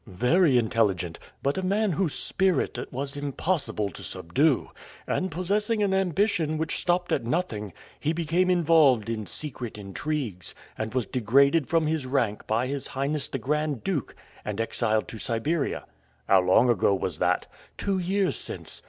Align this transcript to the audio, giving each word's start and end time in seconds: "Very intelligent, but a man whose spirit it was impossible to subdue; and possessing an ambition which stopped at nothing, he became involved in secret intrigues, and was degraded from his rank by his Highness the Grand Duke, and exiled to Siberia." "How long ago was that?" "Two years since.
"Very 0.07 0.57
intelligent, 0.57 1.19
but 1.43 1.59
a 1.59 1.61
man 1.61 1.91
whose 1.91 2.15
spirit 2.15 2.79
it 2.79 2.91
was 2.91 3.15
impossible 3.15 3.91
to 3.91 4.01
subdue; 4.01 4.71
and 5.05 5.29
possessing 5.29 5.83
an 5.83 5.93
ambition 5.93 6.57
which 6.57 6.79
stopped 6.79 7.11
at 7.11 7.23
nothing, 7.23 7.71
he 7.99 8.11
became 8.11 8.49
involved 8.49 9.11
in 9.11 9.27
secret 9.27 9.77
intrigues, 9.77 10.55
and 10.75 10.95
was 10.95 11.05
degraded 11.05 11.67
from 11.69 11.85
his 11.85 12.07
rank 12.07 12.47
by 12.47 12.65
his 12.65 12.87
Highness 12.87 13.29
the 13.29 13.37
Grand 13.37 13.83
Duke, 13.83 14.15
and 14.43 14.59
exiled 14.59 15.07
to 15.09 15.19
Siberia." 15.19 15.85
"How 16.27 16.41
long 16.41 16.67
ago 16.67 16.95
was 16.95 17.19
that?" 17.19 17.45
"Two 17.77 17.99
years 17.99 18.35
since. 18.35 18.79